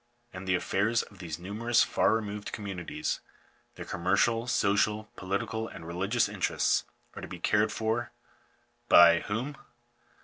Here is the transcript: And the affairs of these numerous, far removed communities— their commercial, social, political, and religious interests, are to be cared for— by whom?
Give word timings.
And 0.33 0.47
the 0.47 0.55
affairs 0.55 1.03
of 1.03 1.19
these 1.19 1.37
numerous, 1.37 1.83
far 1.83 2.15
removed 2.15 2.51
communities— 2.51 3.19
their 3.75 3.85
commercial, 3.85 4.47
social, 4.47 5.11
political, 5.15 5.67
and 5.67 5.85
religious 5.85 6.27
interests, 6.27 6.85
are 7.15 7.21
to 7.21 7.27
be 7.27 7.37
cared 7.37 7.71
for— 7.71 8.11
by 8.89 9.19
whom? 9.19 9.57